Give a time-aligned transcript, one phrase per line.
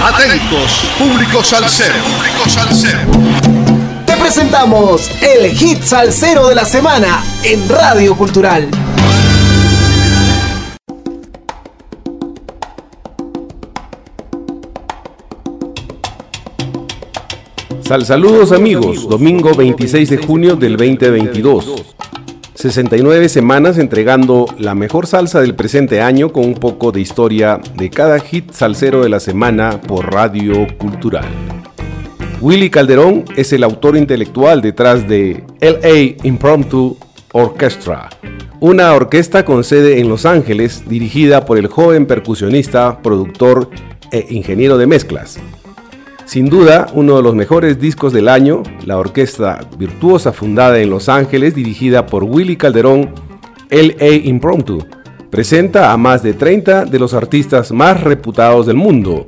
[0.00, 1.94] Atentos, público salsero.
[2.04, 3.00] Público salsero.
[4.06, 8.68] Te presentamos el hit salsero de la semana en Radio Cultural.
[17.82, 21.96] Sal saludos amigos, domingo 26 de junio del 2022.
[22.58, 27.88] 69 semanas entregando la mejor salsa del presente año con un poco de historia de
[27.88, 31.24] cada hit salsero de la semana por Radio Cultural.
[32.40, 36.98] Willy Calderón es el autor intelectual detrás de LA Impromptu
[37.30, 38.08] Orchestra,
[38.58, 43.70] una orquesta con sede en Los Ángeles dirigida por el joven percusionista, productor
[44.10, 45.38] e ingeniero de mezclas,
[46.28, 51.08] sin duda, uno de los mejores discos del año, la orquesta virtuosa fundada en Los
[51.08, 53.14] Ángeles, dirigida por Willy Calderón,
[53.70, 54.86] LA Impromptu,
[55.30, 59.26] presenta a más de 30 de los artistas más reputados del mundo,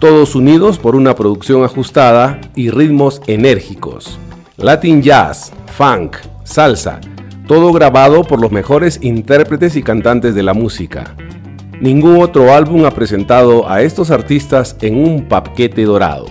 [0.00, 4.18] todos unidos por una producción ajustada y ritmos enérgicos.
[4.56, 7.00] Latin jazz, funk, salsa,
[7.46, 11.14] todo grabado por los mejores intérpretes y cantantes de la música.
[11.80, 16.24] Ningún otro álbum ha presentado a estos artistas en un paquete dorado.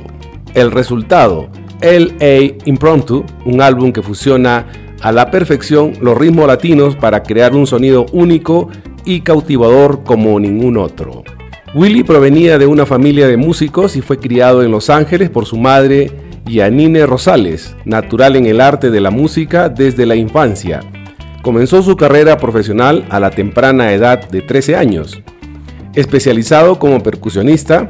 [0.55, 1.49] El resultado,
[1.81, 4.65] LA Impromptu, un álbum que fusiona
[5.01, 8.69] a la perfección los ritmos latinos para crear un sonido único
[9.05, 11.23] y cautivador como ningún otro.
[11.75, 15.57] Willy provenía de una familia de músicos y fue criado en Los Ángeles por su
[15.57, 16.09] madre
[16.45, 20.79] Yanine Rosales, natural en el arte de la música desde la infancia.
[21.43, 25.21] Comenzó su carrera profesional a la temprana edad de 13 años
[25.95, 27.89] Especializado como percusionista,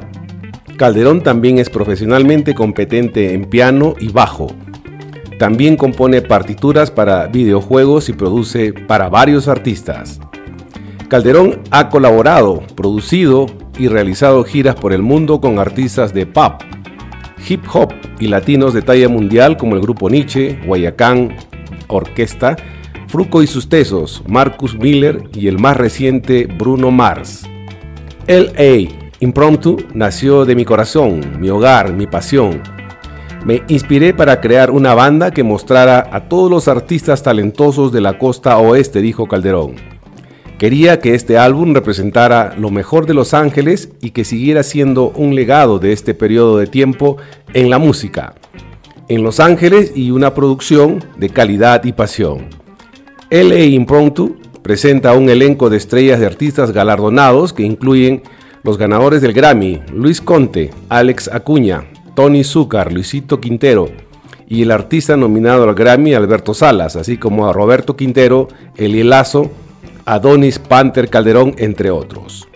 [0.77, 4.47] Calderón también es profesionalmente competente en piano y bajo.
[5.39, 10.19] También compone partituras para videojuegos y produce para varios artistas.
[11.07, 16.61] Calderón ha colaborado, producido y realizado giras por el mundo con artistas de pop,
[17.47, 21.35] hip hop y latinos de talla mundial como el grupo Nietzsche, Guayacán,
[21.87, 22.55] Orquesta,
[23.07, 27.47] Fruco y sus tesos, Marcus Miller y el más reciente Bruno Mars.
[28.27, 32.59] LA Impromptu nació de mi corazón, mi hogar, mi pasión.
[33.45, 38.17] Me inspiré para crear una banda que mostrara a todos los artistas talentosos de la
[38.17, 39.75] costa oeste, dijo Calderón.
[40.57, 45.35] Quería que este álbum representara lo mejor de Los Ángeles y que siguiera siendo un
[45.35, 47.17] legado de este periodo de tiempo
[47.53, 48.33] en la música.
[49.07, 52.47] En Los Ángeles y una producción de calidad y pasión.
[53.29, 58.23] LA Impromptu presenta un elenco de estrellas de artistas galardonados que incluyen
[58.63, 61.83] los ganadores del Grammy, Luis Conte, Alex Acuña,
[62.15, 63.89] Tony Zúcar, Luisito Quintero
[64.47, 69.51] y el artista nominado al Grammy, Alberto Salas, así como a Roberto Quintero, Eli Lazo,
[70.03, 72.47] Adonis Panther Calderón, entre otros.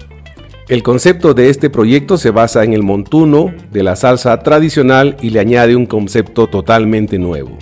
[0.68, 5.30] El concepto de este proyecto se basa en el montuno de la salsa tradicional y
[5.30, 7.56] le añade un concepto totalmente nuevo.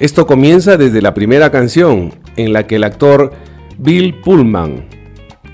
[0.00, 3.32] Esto comienza desde la primera canción, en la que el actor
[3.80, 4.86] Bill Pullman,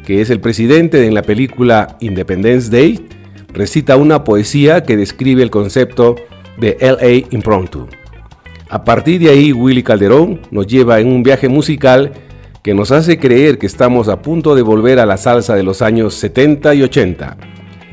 [0.07, 3.07] que es el presidente en la película Independence Day,
[3.53, 6.17] recita una poesía que describe el concepto
[6.59, 7.87] de LA Impromptu.
[8.71, 12.13] A partir de ahí, Willy Calderón nos lleva en un viaje musical
[12.63, 15.83] que nos hace creer que estamos a punto de volver a la salsa de los
[15.83, 17.37] años 70 y 80.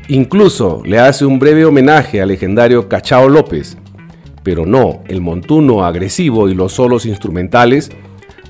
[0.08, 3.76] Incluso le hace un breve homenaje al legendario Cachao López,
[4.42, 7.90] pero no, el montuno agresivo y los solos instrumentales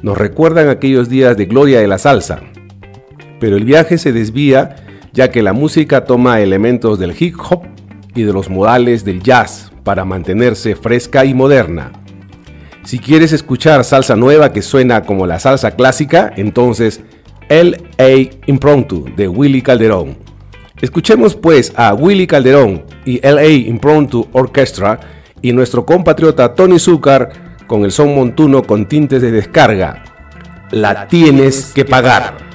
[0.03, 2.41] nos recuerdan aquellos días de gloria de la salsa.
[3.41, 4.77] Pero el viaje se desvía
[5.13, 7.63] ya que la música toma elementos del hip hop
[8.15, 11.93] y de los modales del jazz para mantenerse fresca y moderna.
[12.85, 17.01] Si quieres escuchar salsa nueva que suena como la salsa clásica, entonces
[17.49, 18.31] L.A.
[18.47, 20.17] Impromptu de Willy Calderón.
[20.81, 23.49] Escuchemos pues a Willy Calderón y L.A.
[23.49, 24.99] Impromptu Orchestra
[25.43, 30.03] y nuestro compatriota Tony Zucker con el son montuno con tintes de descarga.
[30.71, 32.52] La tienes que pagar.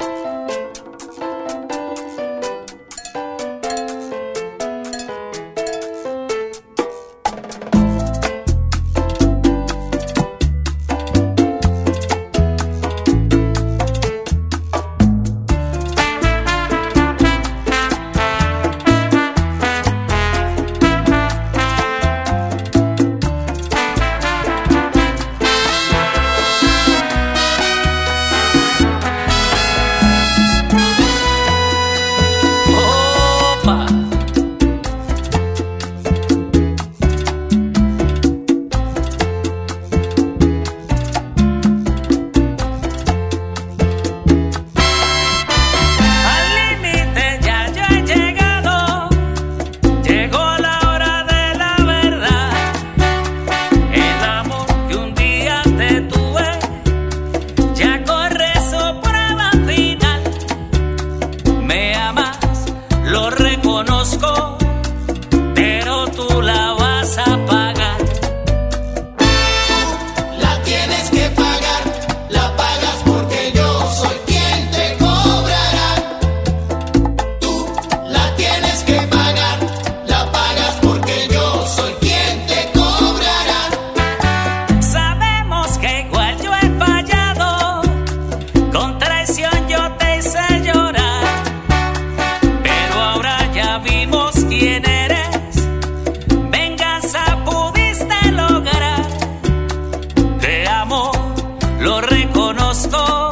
[101.79, 103.29] lo reconozco,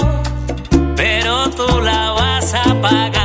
[0.96, 3.25] pero tú la vas a pagar.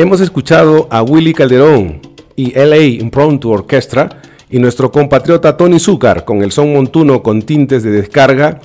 [0.00, 2.00] Hemos escuchado a Willy Calderón
[2.34, 4.08] y LA Impromptu Orchestra
[4.48, 8.60] y nuestro compatriota Tony Zúcar con el son montuno con tintes de descarga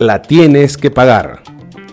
[0.00, 1.44] La tienes que pagar.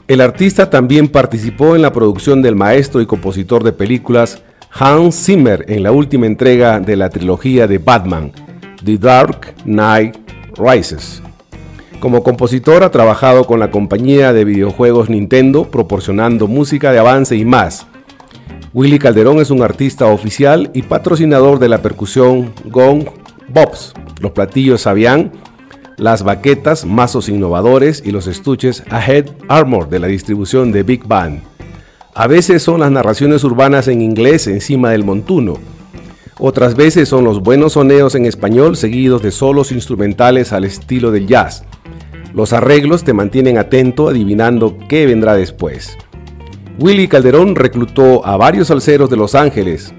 [0.08, 5.66] El artista también participó en la producción del maestro y compositor de películas Hans Zimmer
[5.68, 8.32] en la última entrega de la trilogía de Batman,
[8.84, 10.18] The Dark Knight
[10.58, 11.22] Rises.
[12.00, 17.46] Como compositor ha trabajado con la compañía de videojuegos Nintendo proporcionando música de avance y
[17.46, 17.86] más.
[18.74, 23.06] Willy Calderón es un artista oficial y patrocinador de la percusión Gong
[23.48, 25.32] Bobs, los platillos Sabian,
[25.98, 31.42] las baquetas, mazos innovadores y los estuches Ahead Armor de la distribución de Big Band.
[32.14, 35.56] A veces son las narraciones urbanas en inglés encima del montuno.
[36.38, 41.26] Otras veces son los buenos soneos en español seguidos de solos instrumentales al estilo del
[41.26, 41.64] jazz.
[42.34, 45.98] Los arreglos te mantienen atento adivinando qué vendrá después.
[46.80, 49.96] Willy Calderón reclutó a varios salseros de Los Ángeles,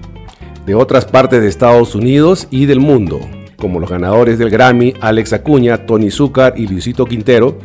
[0.65, 3.19] de otras partes de Estados Unidos y del mundo,
[3.57, 7.57] como los ganadores del Grammy Alex Acuña, Tony Zucker y Luisito Quintero,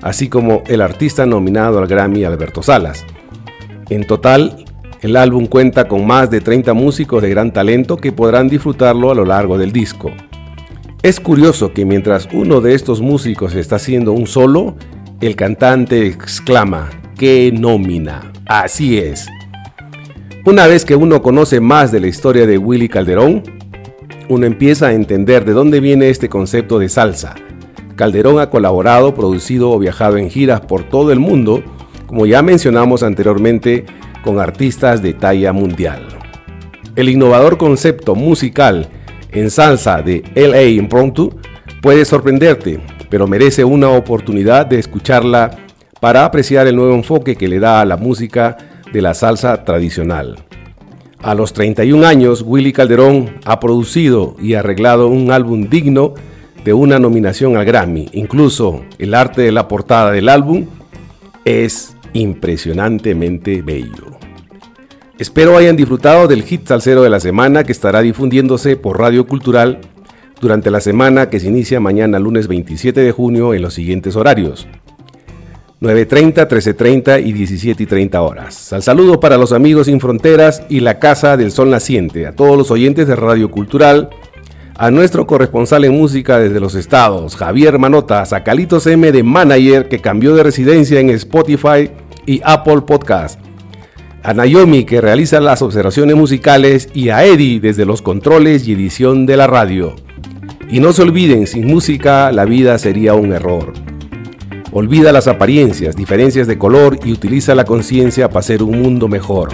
[0.00, 3.04] así como el artista nominado al Grammy Alberto Salas.
[3.90, 4.64] En total,
[5.02, 9.14] el álbum cuenta con más de 30 músicos de gran talento que podrán disfrutarlo a
[9.14, 10.10] lo largo del disco.
[11.02, 14.74] Es curioso que mientras uno de estos músicos está haciendo un solo,
[15.20, 18.33] el cantante exclama, ¡qué nómina!
[18.46, 19.26] Así es.
[20.44, 23.42] Una vez que uno conoce más de la historia de Willy Calderón,
[24.28, 27.34] uno empieza a entender de dónde viene este concepto de salsa.
[27.96, 31.62] Calderón ha colaborado, producido o viajado en giras por todo el mundo,
[32.06, 33.86] como ya mencionamos anteriormente,
[34.22, 36.06] con artistas de talla mundial.
[36.96, 38.88] El innovador concepto musical
[39.32, 41.34] en salsa de LA Impromptu
[41.80, 45.50] puede sorprenderte, pero merece una oportunidad de escucharla
[46.04, 48.58] para apreciar el nuevo enfoque que le da a la música
[48.92, 50.36] de la salsa tradicional.
[51.22, 56.12] A los 31 años, Willy Calderón ha producido y arreglado un álbum digno
[56.62, 58.10] de una nominación al Grammy.
[58.12, 60.66] Incluso el arte de la portada del álbum
[61.46, 64.18] es impresionantemente bello.
[65.18, 69.80] Espero hayan disfrutado del hit salsero de la semana que estará difundiéndose por Radio Cultural
[70.38, 74.68] durante la semana que se inicia mañana lunes 27 de junio en los siguientes horarios.
[75.80, 78.72] 9.30, 13.30 y 17.30 horas.
[78.72, 82.56] Al saludo para los amigos sin fronteras y la Casa del Sol Naciente, a todos
[82.56, 84.10] los oyentes de Radio Cultural,
[84.76, 90.00] a nuestro corresponsal en música desde los estados, Javier Manotas, a M de Manager que
[90.00, 91.90] cambió de residencia en Spotify
[92.26, 93.38] y Apple Podcast,
[94.22, 99.26] a Naomi que realiza las observaciones musicales y a Eddie desde los controles y edición
[99.26, 99.94] de la radio.
[100.70, 103.93] Y no se olviden, sin música la vida sería un error.
[104.76, 109.50] Olvida las apariencias, diferencias de color y utiliza la conciencia para hacer un mundo mejor.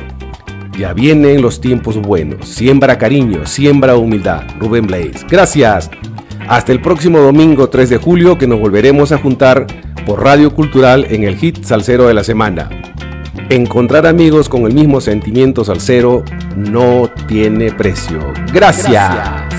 [0.78, 2.48] Ya vienen los tiempos buenos.
[2.48, 4.44] Siembra cariño, siembra humildad.
[4.58, 5.26] Rubén Blaze.
[5.28, 5.90] Gracias.
[6.48, 9.66] Hasta el próximo domingo 3 de julio que nos volveremos a juntar
[10.06, 12.70] por Radio Cultural en el hit Salcero de la semana.
[13.50, 16.24] Encontrar amigos con el mismo sentimiento salsero
[16.56, 18.32] no tiene precio.
[18.54, 19.49] Gracias.